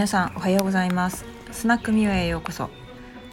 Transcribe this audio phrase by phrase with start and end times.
[0.00, 1.26] 皆さんおはようございます。
[1.52, 2.70] スナックみゆへようこそ。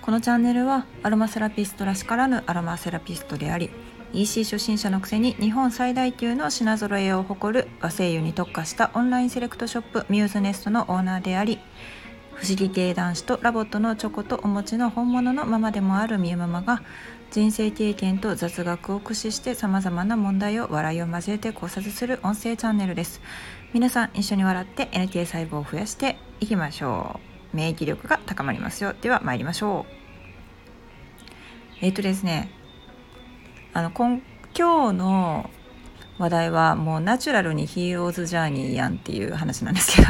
[0.01, 3.69] このチャンネルはアロマセラピストらしからぬアロマセラピストであり
[4.11, 11.57] EC 初心者のくせに日本最大級の品揃えを誇る和精油に特化したオンラインセレクトショップミューズネストのオーナーであり
[12.33, 16.81] 不思議系男子とラボットのチョコとお餅の本物のママでもあるみゆママが
[17.29, 23.21] 人生経験と雑学を駆使してさまざまな問題を笑いを交えて考察する音声チャンネルです。
[23.73, 27.19] 皆さん一緒に笑って NK 細胞を増やしていきましょ
[27.53, 27.55] う。
[27.55, 28.93] 免疫力が高まりますよ。
[29.01, 29.93] では参りましょう。
[31.81, 32.49] えっ、ー、とですね
[33.73, 34.21] あの今
[34.57, 35.49] 今日の
[36.17, 40.07] 話題はもうナチュラルにヒーローズジャーニーやんっていう話なんですけど。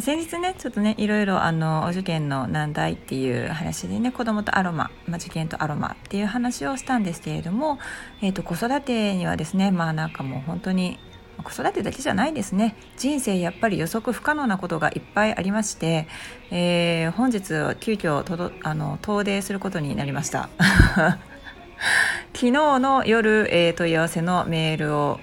[0.00, 7.78] 先日ねちょっとねいろいろあのお受験の難題っていう話でね子供とアロマ、まあ、受験とアロマっていう話をしたんですけれども、
[8.22, 10.98] えーと、子育てにはですねまあなんかもう本当に
[11.42, 12.76] 子育てだけじゃないですね。
[12.98, 16.06] 人生やっぱり予測不可能なことがいっぱいありまして、
[16.50, 17.40] えー、本日
[17.80, 20.50] 急遽とどあの遠出することになりました。
[22.34, 25.18] 昨日の夜、えー、問い合わせのメールを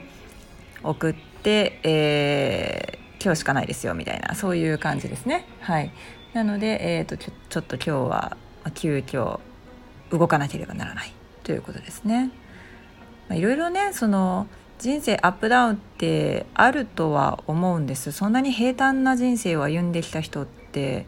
[0.82, 5.46] 送って、えー今日しかないですよみたいなそういう感じですね。
[5.62, 5.92] はい。
[6.34, 8.38] なので、えーと、ちょちょっと今日は
[8.76, 9.40] 急遽
[10.12, 11.12] 動かなければならない。
[11.44, 12.30] ということですね。
[13.32, 14.48] いろいろねその
[14.80, 18.12] 人生アップダウンってあるとは思うんです。
[18.12, 21.08] そんなに平坦な人生を歩んできた人って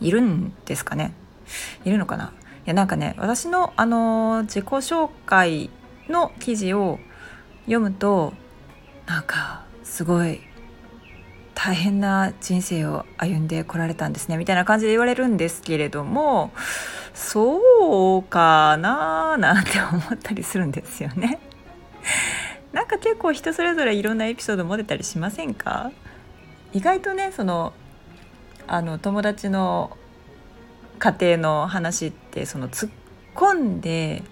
[0.00, 1.14] いるんですかね？
[1.84, 2.32] いるのかな？
[2.66, 5.70] いやなんかね私のあの自己紹介
[6.08, 6.98] の記事を
[7.62, 8.34] 読むと
[9.06, 10.40] なんかすごい
[11.54, 16.50] 大変な人生を歩んでこられたんですねみたいな感じで言われるんですけれども
[17.14, 21.38] そうかななんて思ったりするんですよね。
[22.72, 25.92] なんか結構人それぞれいろんなエピソード持てたりしませんか？
[26.72, 27.74] 意外とねその
[28.66, 29.96] あの友達の
[30.98, 32.90] 家庭の話ってその突っ
[33.34, 34.22] 込んで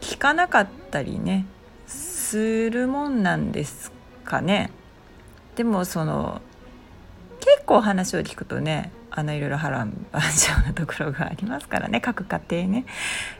[0.00, 1.44] 聞かなかったりね
[1.86, 3.92] するもんなんです
[4.24, 4.70] かね。
[5.58, 6.40] でもその
[7.40, 12.86] 結構話を聞くとねあのいろいろ波乱万丈なところがありますからね各家庭ね。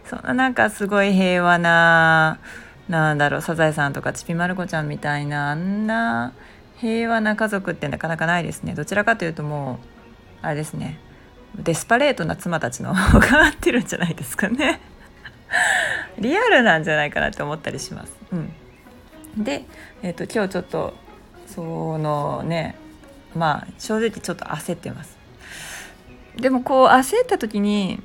[0.04, 2.40] そんななんかすごい平和な
[2.88, 6.32] なんだろうサザエさんとかちびまる子ちゃんみたいなあんな
[6.78, 8.74] 平和な家族ってなかなかないですね。
[8.74, 9.76] どちらかというともう
[10.42, 10.98] あれですね。
[11.54, 14.80] デスパレートな妻たちの方が合ってるんじゃないですかね。
[16.18, 18.12] リアルなんじゃないかなって思ったりします。
[18.32, 19.66] うん、で、
[20.02, 20.94] えーと今日ちょっと
[21.58, 22.76] そのね
[23.34, 25.18] まあ正直ちょっと焦ってます。
[26.36, 28.00] でもこう焦った時に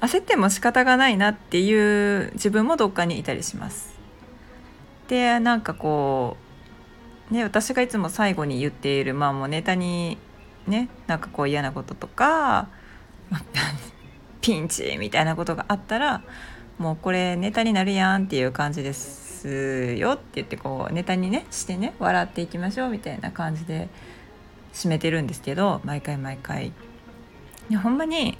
[0.00, 3.94] 焦っても仕方がないなっていう自分もどっかにいたりします。
[5.06, 6.36] でなんかこ
[7.30, 10.18] うね私がいつも最後に言っているまあもうネタに
[10.66, 12.66] ねなんかこう嫌なこととか
[14.42, 16.22] ピンチみたいなことがあったら
[16.76, 19.23] もうこれネタになるやんっていう感じです。
[19.44, 23.88] ですよって言ってこうネタにねしてね笑っていきましょうみたいな感じで
[24.72, 26.72] 締めてるんですけど毎回毎回
[27.70, 28.38] いほんまに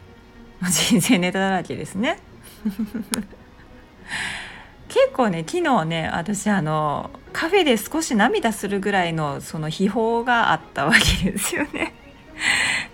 [0.63, 2.19] 人生ネタだらけですね
[4.89, 11.95] 結構ね昨日ね私あのカフェで少し涙するぐらいのその秘宝があったわけですよね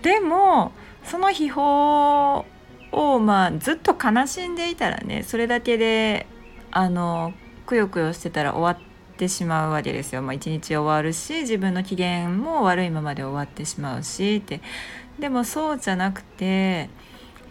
[0.01, 0.73] でも
[1.05, 2.43] その秘宝
[2.91, 6.27] をまあずっと悲しんでいたらねそれだけで
[6.71, 7.33] あの
[7.65, 10.21] くよくよしてたら終わってしまうわけですよ。
[10.21, 14.61] まあ、一日終わるし自分の機嫌も悪いままで終わってしまうしって
[15.19, 16.89] でもそうじゃなくて、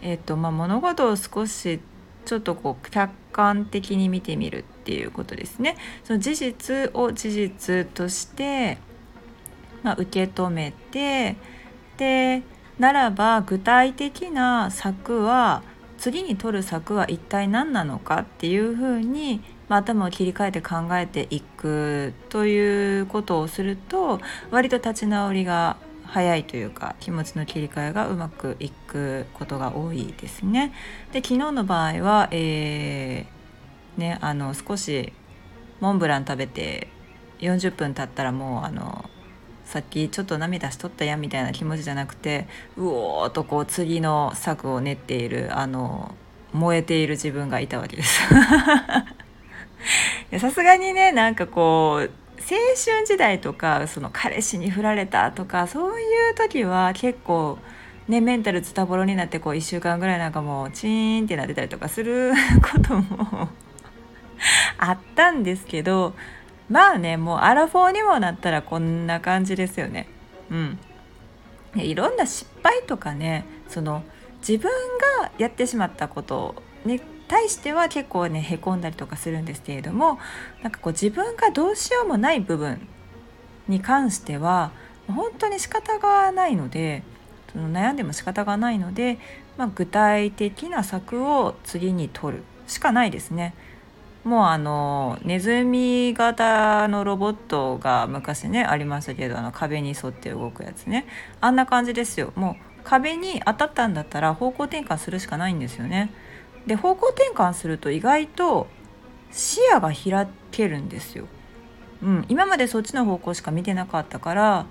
[0.01, 1.79] えっとまあ、物事を少し
[2.25, 5.77] ちょっとこう客観的に見てみるっていうことですね。
[6.03, 8.77] その事実を事実として、
[9.83, 11.35] まあ、受け止めて
[11.97, 12.43] で
[12.77, 15.63] ならば具体的な策は
[15.97, 24.19] 次に取る策は一体何なのかっていうふうにまあ、頭を切り替えて考えていくということをすると
[24.51, 30.73] 割と立ち直りが早いというか気持ちの切り替えがうまくいくことが多いですね。
[31.13, 35.13] で昨日の場合は、えー、ね、あの少し
[35.79, 36.89] モンブラン食べて
[37.39, 39.09] 40分経ったらもうあの
[39.63, 46.13] さっきちょっと涙しとったやみたいな気持ちじゃなくてうおーとこう次の策を練っているあの
[46.51, 48.19] 燃えている自分がいたわけです。
[50.39, 52.11] さすがにねなんかこう
[52.41, 57.59] 青春時代とかその彼氏に振られたとかそういう時は結構
[58.07, 63.49] ねメンタルズタボロになってこう1週間ぐらいなんかもうチーンってなってたりとかする ことも
[64.77, 66.13] あったんですけど
[66.69, 70.07] まあねもうアラフォーにもなったらこんな感じですよね。
[70.49, 70.79] うん
[71.75, 74.03] いろんな失敗とかねその
[74.45, 74.69] 自分
[75.21, 76.99] がやってしまったことに
[77.31, 80.19] 対しては結構ねへこんだりとかするんですけれども
[80.63, 82.85] なんかこう自分がどうしようもない部分
[83.69, 84.71] に関しては
[85.07, 87.03] 本当に仕方がないので
[87.53, 89.17] その悩んでも仕方がないので、
[89.57, 92.43] まあ、具体的な策を次に取る。
[92.67, 93.53] しかないですね。
[94.23, 101.05] もうあのネズミ型のロボットが昔ねありましたけどあの壁に沿って動くやつね。
[101.41, 102.31] あんな感じですよ。
[102.35, 106.11] もう壁に当たったんだったら方向転換するしかないんですよね。
[106.67, 108.67] で方向転換すると意外と
[109.31, 111.25] 視野が開けるんですよ、
[112.03, 114.65] うん、今までそっちの方向しか見てなかったから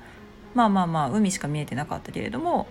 [0.55, 2.67] まあまあまあ海しか見えてなかったけれども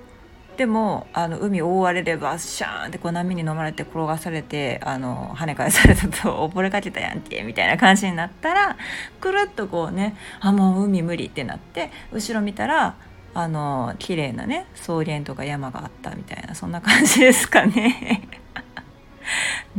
[0.59, 8.75] でもあの海覆われればシャーンってこう波に飲まれて転がされてあの跳ね返されたと 溺れかけたやんけみたいな感じになったら
[9.21, 12.95] くるっとこうねあもう海無理ってなって後ろ見たら
[13.33, 18.27] あの綺麗なね草原とか山があったみたいなそんな感じですかね。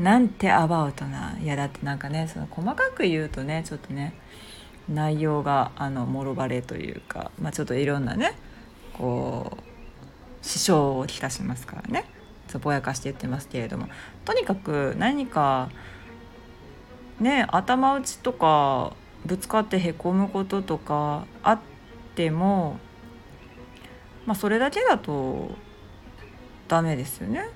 [0.01, 4.15] なんてアバウトないやだってなんかねその細かく言うとねちょっとね
[4.89, 8.35] 内容があのもろバレというか、まあ、ちょっといろんなね
[8.95, 12.07] こう支障をきたしますからね
[12.63, 13.89] ぼやかして言ってますけれども
[14.25, 15.71] とにかく何か
[17.21, 18.95] ね頭打ちとか
[19.27, 21.61] ぶつかってへこむこととかあっ
[22.17, 22.79] ても
[24.25, 25.51] まあそれだけだと
[26.69, 27.49] ダメですよね。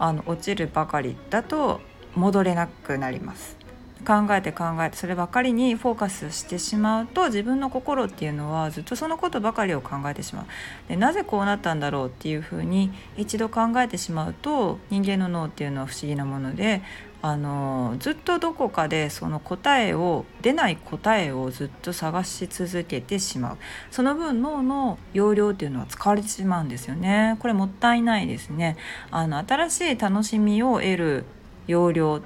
[0.00, 1.80] あの落ちるばかりだと
[2.16, 3.60] 戻れなくなります。
[4.06, 10.46] 考えて考えてそればかりにフォーカスしてしまうと自分の心っていうのはずっとそのことばかりを考えてしまう
[10.88, 16.82] でなぜこうなったんだろうっていうふうに一度考えてしまうと人間の脳っていうのは不思議なもので
[17.22, 23.58] あのずっとどこかでその答えを出ない答えをずっと探し続けてしまう。
[23.90, 27.36] その分脳の容量っていうのは使われてしまうんですよね。
[27.40, 28.78] これもったいないですね。
[29.10, 31.24] あの新しい楽しみを得る
[31.66, 32.22] 容量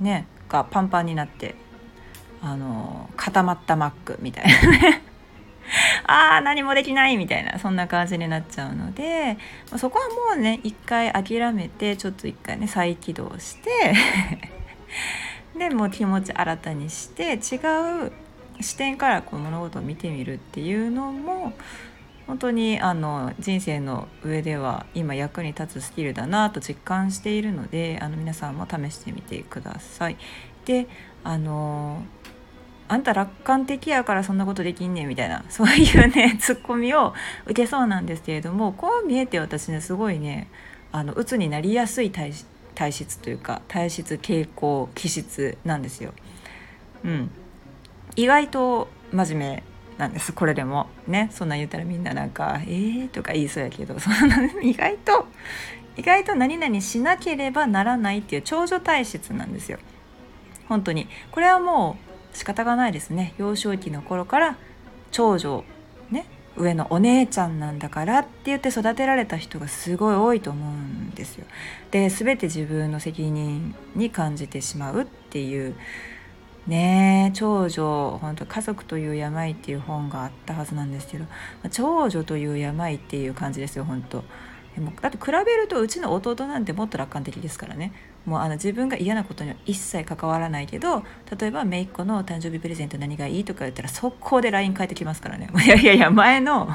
[0.00, 1.54] ねがパンパンになって
[2.42, 5.03] あの固まったマックみたいなね。
[6.06, 9.38] ああ何もできないみたいなそんな感じになっちゃうので
[9.76, 13.94] そこはもうね一回諦めてちょっと一回ね再起動して
[15.58, 18.12] でもう気持ち新たにして違う
[18.60, 21.52] 視点からこう物事を見てみるっていうのも
[22.26, 30.16] 本当にあの人生の上では今役に立つスキルだなと実感しているのであの皆さんも試してみてください。
[30.64, 30.86] で
[31.22, 32.02] あの
[32.86, 37.14] あんた楽観的やからそんなことできんねんみたいなそういうね ツッコミを
[37.46, 40.48] 受けそうなんですけれどもこう見えて私ねすごいね
[40.92, 42.32] あの鬱になりやすい体
[42.74, 46.12] 体質というか体質傾向気質なんですよ。
[47.04, 47.30] うん、
[48.16, 49.62] 意外と真面目
[49.98, 50.88] なんですこれでも。
[51.06, 54.16] ねそんなん言ったらみんななんか「えー」とか言いそうやけどその
[54.60, 55.26] 意外と
[55.96, 59.78] 意外と何々しなければならないっていう長女体質なんですよ。
[60.68, 61.08] 本当に。
[61.30, 63.34] これはもう仕方がないですね。
[63.38, 64.56] 幼少期の頃から
[65.10, 65.64] 長女
[66.10, 66.26] ね
[66.56, 71.46] 上のお姉ちゃんなんだからって言って育てられた人がすごい多いと思うんですよ。
[71.90, 75.74] で全て自分の責任に感じてしまうっていう。
[76.66, 81.26] ね長女本当家族という病っていう本があったはずなんですけど
[81.70, 84.24] 長女という病っていう感じですよ本当。
[84.74, 87.92] でもだって比べるとうちの弟なんてもっと楽観的ですからね。
[88.26, 91.04] もうあの自分が嫌なことには一切関わらないけど
[91.38, 95.48] 例えば姪っ子の誕生日プレゼント何がいいとか言ったら速攻で LINE 返ってきますからね。
[95.64, 96.68] いやいやいや前の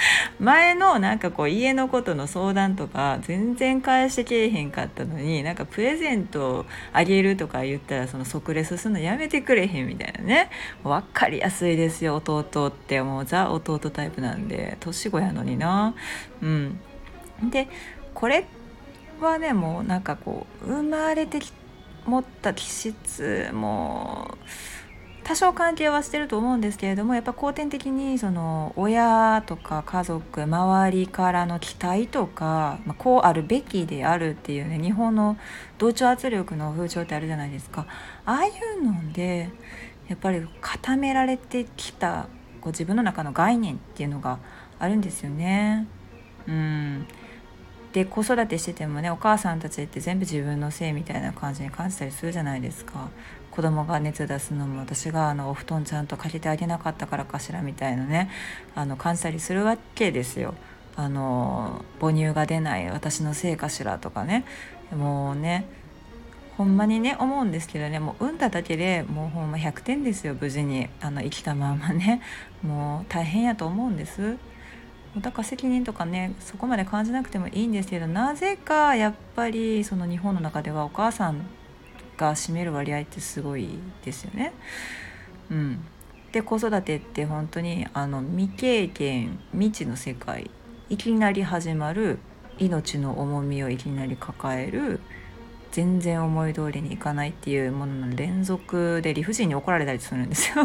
[0.38, 10.50] 前のなんかこう家のことの相談とか全然返してけえへんかったのになんかプレゼントあげるとか言ったらその即レスするのやめてくれへんみたいなね。
[10.82, 13.02] 分かりやすいですよ弟って。
[13.02, 14.76] もうザ弟タイプなんで。
[14.80, 15.94] 年子やのにな。
[16.42, 16.80] うん。
[17.50, 17.68] で
[18.14, 18.46] これ
[19.26, 21.40] はねもうなんかこう生まれて
[22.06, 24.36] 持った気質も
[25.22, 35.36] 多少関係はしてると思うんですけれどもやっぱ後天的にその親とか家族周りからの期待とか、まあ、こうあるべきであるっていうね日本の
[35.78, 37.86] 同調圧力の風潮ってあるじゃないですか
[38.24, 38.50] ああい
[38.80, 39.50] うので
[40.08, 42.26] やっぱり固められてきた
[42.60, 44.40] こう自分の中の概念っていうのが
[44.80, 45.86] あるんですよね。
[46.48, 47.06] うん
[47.92, 53.08] で子育てしててもねお母さんたちって全部自分のせいみたいな感じに感じたりするじゃないですか。
[53.50, 58.30] 子供が熱出すのも私があのお布団ちゃんとかけてあげなかったからかしらみたいなね
[58.76, 60.54] あの感じたりするわけですよ。
[60.96, 64.44] あの母乳が出ない私のせいかしらとかね。
[64.96, 65.66] もうね
[66.56, 70.88] ほんまにね思うんですけどねもう産んだだけでもうほんま100点ですよ無事に。
[71.00, 72.22] あの生きたままね。
[72.62, 74.36] もう大変やと思うんです。
[75.16, 81.46] だから責任とかねそこまで感じなくてもいいんですけどなぜかやっぱりその日本の中ではお母さん
[82.16, 83.68] が占める割合ってすごい
[84.04, 84.52] ですよね。
[85.50, 85.84] うん、
[86.30, 90.48] で子育てって本当にあの未経験未知の世界
[90.88, 92.18] いきなり始まる
[92.58, 95.00] 命の重みをいきなり抱える
[95.72, 100.64] 全然思い通りにいかないっていうものの連続で理不尽に怒られたりするんですよ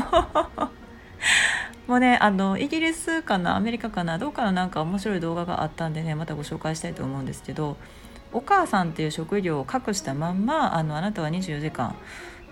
[1.88, 7.78] もうねあのイギリスかなアメリカかなどうかのなんか面白い動画があったんでねまたご紹介したいと思うんですけど
[8.34, 11.96] お母さんっていう職業を隠したまんまあのあなたは24時間、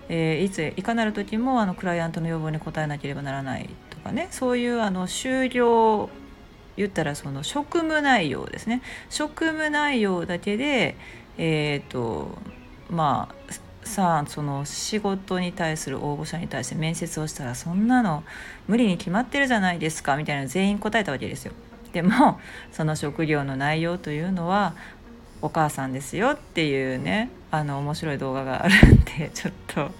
[0.08, 6.08] えー、いついかなる時もあのクライアントの要望に応えなければならないとかねそういうあの終了
[6.76, 8.82] 言ったらその職務内容ですね。
[9.08, 10.96] 職務内容だけで
[11.38, 12.38] えっ、ー、と
[12.90, 13.52] まあ
[13.84, 18.24] さあその仕事に対する応募者に対して面接をしたらそんなの
[18.66, 21.52] 無理に決まってるじゃないですかみたいな全員答えたわけですよ。
[21.92, 22.40] でも
[22.72, 24.74] その職業の内容というのは
[25.42, 29.90] お母さんですよっていうねあの面白い動画があるんでちょっと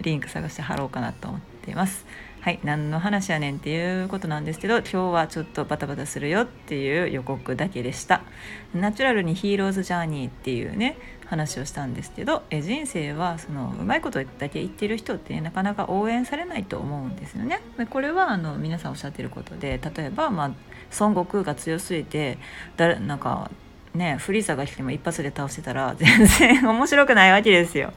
[0.00, 2.06] リンク探して貼ろうかなと思っています。
[2.44, 8.20] はい何の話やねんっていうことなんですけど今日はちょっとバタバタするよっていう予告だけでした。
[8.74, 17.62] ナチュラルにヒーローズジャーニーっていうね話をしたんですけどえ人生はそのうまいことだけ言ってる人って、ね、なかなか応援されないと思うんですよね。
[17.78, 20.50] でこれはあの皆さんおっしゃってることで例えば、まあ、
[21.00, 22.36] 孫悟空が強すぎて
[22.76, 23.50] 誰なんか
[23.94, 27.94] ねフリーザが来ても一発で倒してたら全然面白くないわけですよ。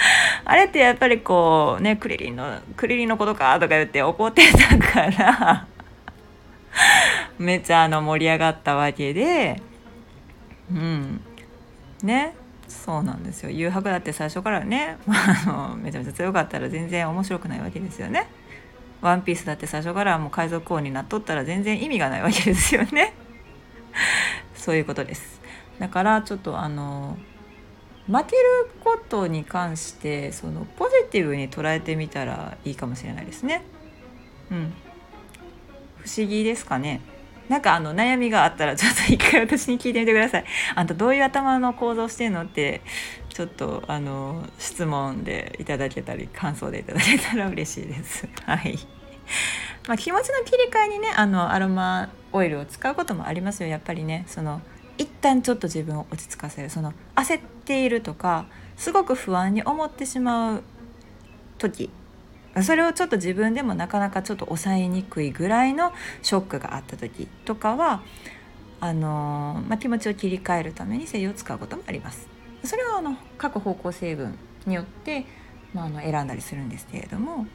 [0.44, 5.66] あれってやっぱりこうねクリリンのクリリンのことかとか言って怒ってたから
[7.38, 9.60] めっちゃあの盛り上がったわけで
[10.70, 11.20] うん
[12.02, 12.34] ね
[12.68, 15.14] そうなんですよ誘白だって最初からねま
[15.44, 18.26] あのめちゃめちゃ強かったら全然面白くないわけですよね。
[19.00, 23.14] ワンピースだって最初からもう海賊王になっとったら全然意味がないわけですよね。
[24.54, 25.40] そういうことです。
[25.78, 27.16] だからちょっとあの
[28.10, 33.62] 負けることに関してそのポジティブに捉えてみたらいいかもしれないですね。
[34.50, 34.72] うん、
[35.98, 37.00] 不思議ですかね。
[37.48, 40.44] なんかあの悩みがあったらちょっと一回私に聞いてみてください。
[40.74, 42.80] あんたどういう頭の構造してんのって
[43.28, 48.28] ちょっとあの質問でいただけたり感想でいただけたら嬉しいです。
[48.44, 48.78] はい。
[49.86, 54.60] まあ、気持ちの切り替えにねあのアロマオイルを使うこともありますよやっぱりねその
[55.00, 56.68] 一旦ちょっと自分を落ち着かせる。
[56.68, 58.44] その焦っているとか
[58.76, 60.62] すごく不安に思ってしまう
[61.56, 61.88] 時。
[62.62, 68.02] それをちょっと自分でもなかなかちょっと抑えにくいぐらいのショックがあった時とかは
[68.80, 72.28] あのまあ、気持ちを切り替えるために精油を使うこともあります。
[72.62, 75.24] それはあの各方向成分によって、
[75.72, 77.46] まあ、あの選んだりするんですけれども、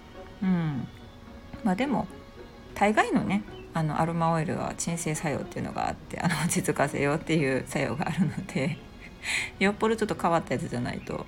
[0.41, 0.87] うん。
[1.63, 2.07] まあ、でも
[2.73, 3.43] 大概のね
[3.75, 8.77] あのアロマオイルは鎮静作用っていうのがあってあの落ち着かせようっていう作用があるので
[9.59, 11.25] よっぽどちょっと変わったやつじゃないと、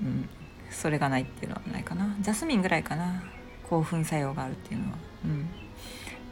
[0.00, 0.28] うん、
[0.70, 2.14] それがないっていうのはないかな。
[2.20, 3.24] ジャスミンぐらいかな。
[3.68, 5.48] 興奮作用があるっていうのは、うん、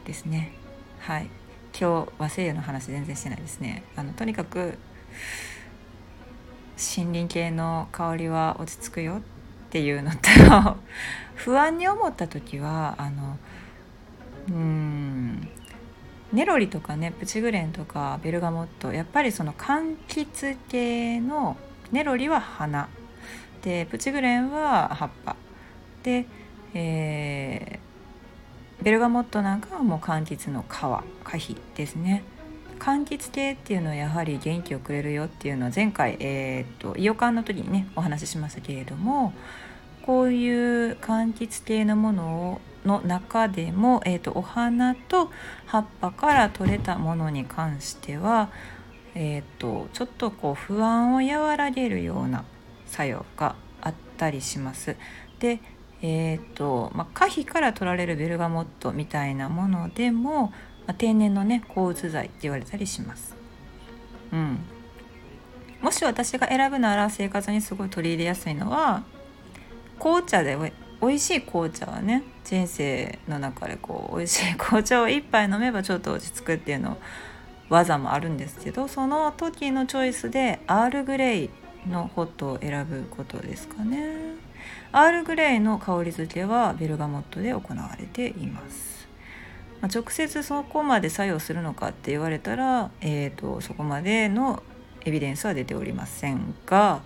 [0.05, 0.53] ですね。
[0.99, 1.27] はい。
[1.77, 3.83] 今日は西洋の話全然してないですね。
[3.97, 4.77] あのとにかく
[6.77, 9.21] 森林系の香りは落ち着くよっ
[9.69, 10.17] ていうのと
[11.35, 13.37] 不安に思った時はあの
[14.49, 15.47] うん。
[16.33, 21.55] ネロリとかねプチグレンとかベルガモットやっぱりその柑橘系の
[21.91, 22.89] ネロリは花。
[23.61, 25.35] でプチグレンは葉っぱ。
[26.03, 26.25] で、
[26.73, 30.67] えー、ベルガモットなんかはもう柑橘の皮
[31.23, 32.23] 果皮ですね。
[32.79, 39.33] 柑橘系っていうのはやはり元気をくれるよっていうのは前回、えーと、とイオカンの時にねお話ししましたけれども
[40.05, 45.31] こういう柑橘系のものをの中でも、えーと、お花と
[45.65, 48.49] 葉っぱから取れたものに関しては、
[49.15, 52.45] えーと、ちょっとこう不安を和らげるような
[52.85, 54.95] 作用があったりします。
[55.39, 55.59] で
[56.01, 60.47] えーとまあ、可否から取られるベルガモットみたいなものでも、
[60.85, 63.35] まあ、天然のね抗うつ剤って言われたりします。
[64.31, 64.59] うん、
[65.81, 69.03] もし私が選ぶなら生活にすごい取り入れやすいのは
[69.99, 70.55] 紅茶で
[71.05, 76.97] 美味しい紅茶はね人生の中でこう美味しい紅茶を一杯飲めばちょっと落ち着くっていうの
[77.69, 81.49] 技もあるんですけどその時のチョイスでアールグレイ
[81.87, 84.45] のホットを選ぶことですかね。
[84.91, 89.07] アールグレイの香り付けはベルガモットで行われています、
[89.81, 94.63] まあ、直接そこまで作用するのかって言われたら、えーと、そこまでの
[95.03, 97.01] エビデンスは出ておりませんが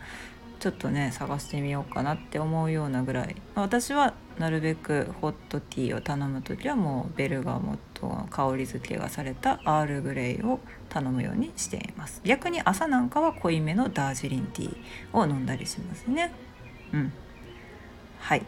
[0.59, 3.35] ちょっとね探してみようかなって思うようなぐらい。
[3.55, 12.21] 私はなるべくホットティーを頼む時はもうベルガモットの香り付けがされたアールグレイを頼むようにしています。
[12.25, 16.33] 逆に朝なんかは濃いめのダージリンティーを飲んだりしますね。
[16.93, 17.13] うん。
[18.19, 18.43] はい。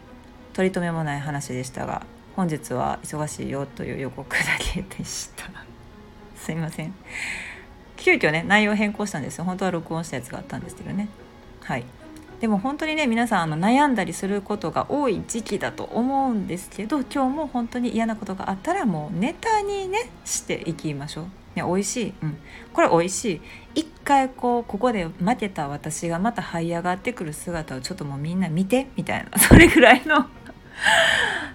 [0.52, 2.04] 取り留めもない話でしたが
[2.36, 5.44] 本日は忙しいよという予告だけでした。
[6.36, 6.94] すいません。
[7.96, 9.44] 急遽ね内容変更したんですよ。
[9.44, 11.08] 本当は録音したやつがあったんですけどね。
[11.60, 11.84] はい。
[12.42, 21.24] でも本当にね皆さんあの悩んだりすることが多い時期だと思うんですけど今日も本当に嫌なことがあったらもうネタにねしていきましょう。
[21.54, 22.36] ね、美味しい、うん、
[22.72, 23.40] これ美味しい。
[23.76, 29.38] 一回こうここで負けた私がまた這い上がってくる姿をちょっともうみんな見てみたいな。
[29.38, 30.26] それぐらいの。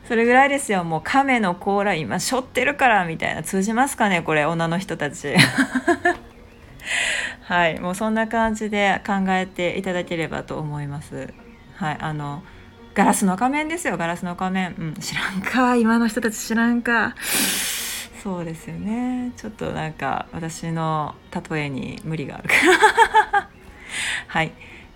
[0.08, 0.86] それぐらいですよ。
[0.86, 3.44] もう亀の甲羅今しょってるからみたいな。
[3.44, 5.36] 通じますかねこれ女の人たち。
[7.48, 11.34] はいもうそんな感じで考えていただければと思います。
[11.76, 12.44] はいあの
[12.94, 15.78] ガラスの仮面ですよガラスの仮面、うん、知らんか。
[15.78, 17.16] 今の人たち知らんか。
[18.22, 19.32] そうですよね。
[19.38, 21.16] ちょっとなんか私の
[21.50, 22.56] 例えに無理があるか。
[23.32, 23.50] ら
[24.28, 24.52] はい。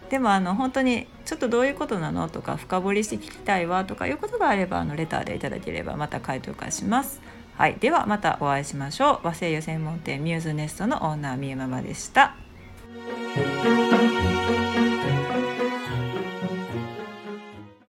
[0.10, 7.22] でもあの本当にちょっとどういうことなのとか深掘りして聞きたいわとかいうことがあればあのレターでいただければまた回答化します。
[7.56, 12.36] はい、ではまたお会いしましょう和製油専門店ミューズネストのオーナーみゆママでした。